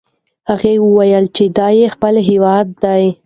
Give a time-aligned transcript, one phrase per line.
[0.49, 3.03] هغه وویل چې دا یې خپل هیواد دی.